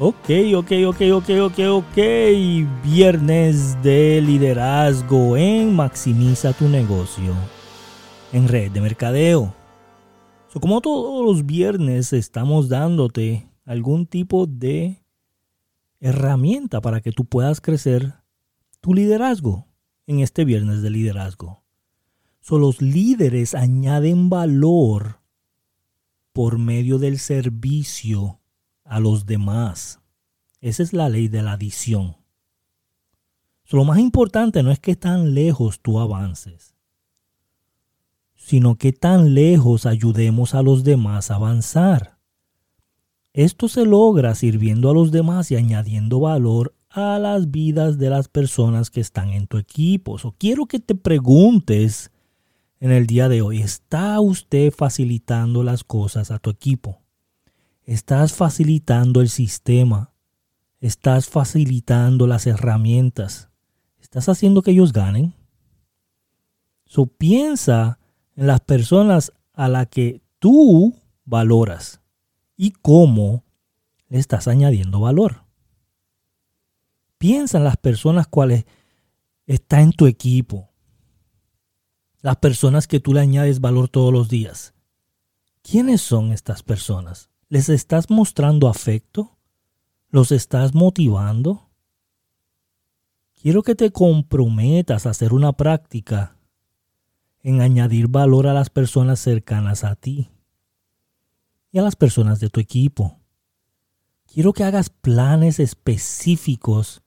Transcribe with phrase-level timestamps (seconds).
[0.00, 1.96] Ok, ok, ok, ok, ok, ok.
[2.84, 7.34] Viernes de liderazgo en Maximiza tu negocio
[8.32, 9.52] en red de mercadeo.
[10.60, 15.02] como todos los viernes estamos dándote algún tipo de
[15.98, 18.14] herramienta para que tú puedas crecer
[18.80, 19.66] tu liderazgo
[20.06, 21.64] en este viernes de liderazgo.
[22.38, 25.18] So, los líderes añaden valor
[26.32, 28.37] por medio del servicio
[28.88, 30.00] a los demás.
[30.60, 32.16] Esa es la ley de la adición.
[33.70, 36.74] lo más importante no es que tan lejos tú avances,
[38.34, 42.18] sino que tan lejos ayudemos a los demás a avanzar.
[43.34, 48.28] Esto se logra sirviendo a los demás y añadiendo valor a las vidas de las
[48.28, 50.16] personas que están en tu equipo.
[50.38, 52.10] quiero que te preguntes
[52.80, 57.02] en el día de hoy, ¿está usted facilitando las cosas a tu equipo?
[57.88, 60.12] Estás facilitando el sistema.
[60.78, 63.48] Estás facilitando las herramientas.
[63.98, 65.32] Estás haciendo que ellos ganen.
[66.84, 67.98] So, piensa
[68.36, 72.02] en las personas a las que tú valoras
[72.58, 73.46] y cómo
[74.10, 75.44] le estás añadiendo valor.
[77.16, 78.66] Piensa en las personas cuales
[79.46, 80.68] están en tu equipo.
[82.20, 84.74] Las personas que tú le añades valor todos los días.
[85.62, 87.30] ¿Quiénes son estas personas?
[87.50, 89.38] ¿Les estás mostrando afecto?
[90.10, 91.70] ¿Los estás motivando?
[93.40, 96.36] Quiero que te comprometas a hacer una práctica
[97.42, 100.28] en añadir valor a las personas cercanas a ti
[101.72, 103.18] y a las personas de tu equipo.
[104.26, 107.02] Quiero que hagas planes específicos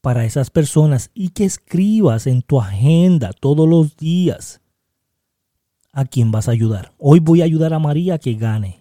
[0.00, 4.60] para esas personas y que escribas en tu agenda todos los días
[5.92, 6.92] a quién vas a ayudar.
[6.98, 8.79] Hoy voy a ayudar a María que gane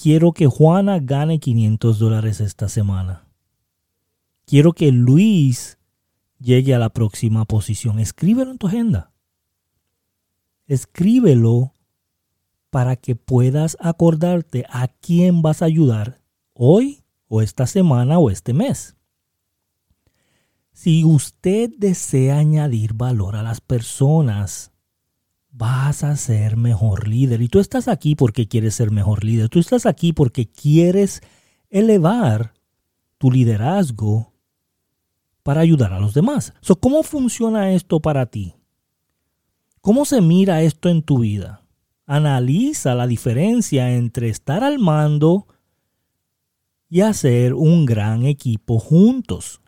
[0.00, 3.26] quiero que Juana gane 500 dólares esta semana.
[4.46, 5.78] Quiero que Luis
[6.38, 7.98] llegue a la próxima posición.
[7.98, 9.12] Escríbelo en tu agenda.
[10.66, 11.74] Escríbelo
[12.70, 16.20] para que puedas acordarte a quién vas a ayudar
[16.54, 18.96] hoy o esta semana o este mes.
[20.72, 24.72] Si usted desea añadir valor a las personas,
[25.52, 27.42] vas a ser mejor líder.
[27.42, 29.48] Y tú estás aquí porque quieres ser mejor líder.
[29.48, 31.22] Tú estás aquí porque quieres
[31.68, 32.54] elevar
[33.18, 34.32] tu liderazgo
[35.42, 36.52] para ayudar a los demás.
[36.80, 38.54] ¿Cómo funciona esto para ti?
[39.80, 41.62] ¿Cómo se mira esto en tu vida?
[42.06, 45.46] Analiza la diferencia entre estar al mando
[46.88, 49.60] y hacer un gran equipo juntos.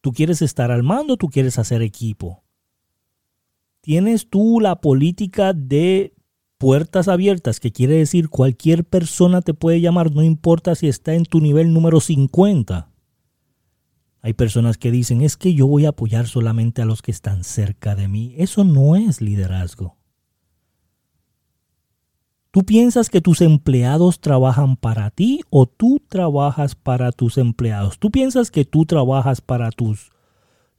[0.00, 2.44] Tú quieres estar al mando, tú quieres hacer equipo.
[3.80, 6.14] ¿Tienes tú la política de
[6.58, 11.24] puertas abiertas, que quiere decir cualquier persona te puede llamar, no importa si está en
[11.24, 12.90] tu nivel número 50?
[14.22, 17.42] Hay personas que dicen, es que yo voy a apoyar solamente a los que están
[17.42, 18.34] cerca de mí.
[18.36, 19.96] Eso no es liderazgo.
[22.50, 27.98] ¿Tú piensas que tus empleados trabajan para ti o tú trabajas para tus empleados?
[27.98, 30.10] ¿Tú piensas que tú trabajas para tus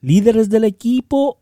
[0.01, 1.40] líderes del equipo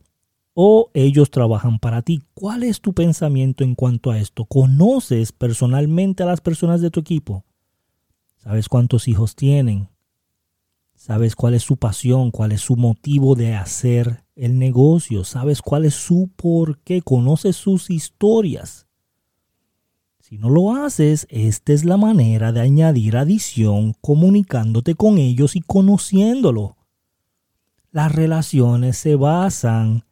[0.62, 2.22] o ellos trabajan para ti.
[2.34, 4.44] ¿Cuál es tu pensamiento en cuanto a esto?
[4.44, 7.46] ¿Conoces personalmente a las personas de tu equipo?
[8.36, 9.88] ¿Sabes cuántos hijos tienen?
[10.96, 12.30] ¿Sabes cuál es su pasión?
[12.30, 15.24] ¿Cuál es su motivo de hacer el negocio?
[15.24, 17.02] ¿Sabes cuál es su por qué?
[17.02, 18.86] ¿Conoces sus historias?
[20.20, 25.62] Si no lo haces, esta es la manera de añadir adición comunicándote con ellos y
[25.62, 26.76] conociéndolo.
[27.92, 30.04] Las relaciones se basan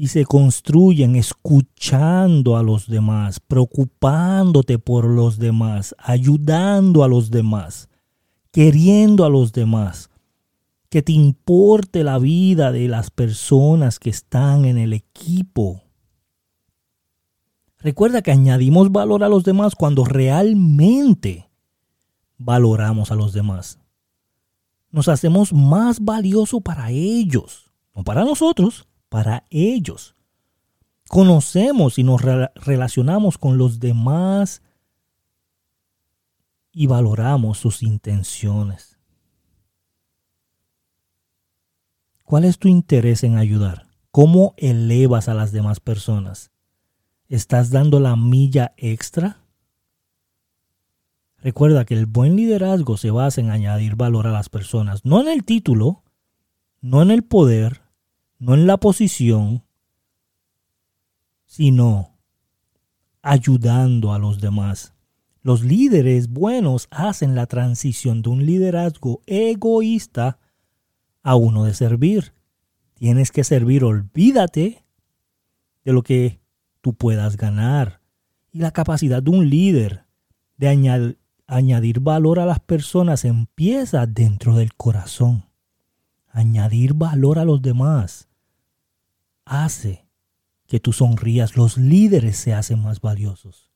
[0.00, 7.88] y se construyen escuchando a los demás, preocupándote por los demás, ayudando a los demás,
[8.52, 10.08] queriendo a los demás,
[10.88, 15.82] que te importe la vida de las personas que están en el equipo.
[17.78, 21.50] Recuerda que añadimos valor a los demás cuando realmente
[22.36, 23.80] valoramos a los demás.
[24.92, 30.14] Nos hacemos más valioso para ellos, no para nosotros para ellos.
[31.08, 34.62] Conocemos y nos relacionamos con los demás
[36.70, 38.98] y valoramos sus intenciones.
[42.24, 43.86] ¿Cuál es tu interés en ayudar?
[44.10, 46.50] ¿Cómo elevas a las demás personas?
[47.28, 49.40] ¿Estás dando la milla extra?
[51.38, 55.28] Recuerda que el buen liderazgo se basa en añadir valor a las personas, no en
[55.28, 56.02] el título,
[56.80, 57.82] no en el poder,
[58.38, 59.64] no en la posición,
[61.44, 62.18] sino
[63.22, 64.94] ayudando a los demás,
[65.40, 70.38] Los líderes buenos hacen la transición de un liderazgo egoísta
[71.22, 72.34] a uno de servir.
[72.94, 74.84] Tienes que servir, olvídate
[75.84, 76.40] de lo que
[76.82, 78.02] tú puedas ganar.
[78.52, 80.04] Y la capacidad de un líder
[80.58, 85.46] de añadir, valor a las personas empieza dentro del corazón.
[86.28, 88.27] Añadir valor a los demás
[89.48, 90.06] hace
[90.66, 91.56] que tú sonrías.
[91.56, 93.70] Los líderes se hacen más valiosos.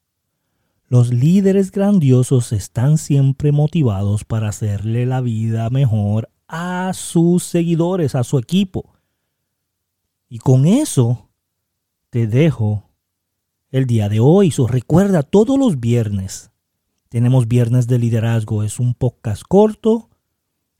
[0.88, 8.24] Los líderes grandiosos están siempre motivados para hacerle la vida mejor a sus seguidores, a
[8.24, 8.92] su equipo.
[10.28, 11.30] Y con eso
[12.10, 12.90] te dejo
[13.70, 14.52] el día de hoy.
[14.68, 16.50] Recuerda, todos los viernes
[17.08, 18.62] tenemos viernes de liderazgo.
[18.62, 20.10] Es un podcast corto,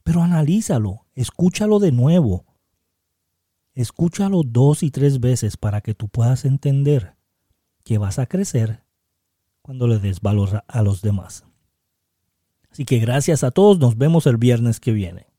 [0.03, 2.45] pero analízalo, escúchalo de nuevo.
[3.73, 7.15] Escúchalo dos y tres veces para que tú puedas entender
[7.83, 8.83] que vas a crecer
[9.61, 11.45] cuando le des valor a los demás.
[12.69, 15.32] Así que gracias a todos, nos vemos el viernes que viene.